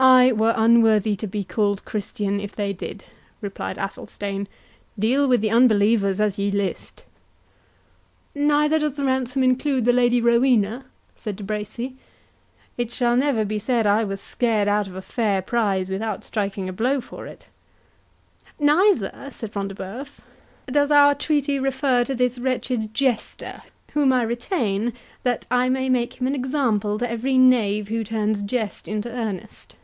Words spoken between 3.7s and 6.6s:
Athelstane: "deal with the unbelievers as ye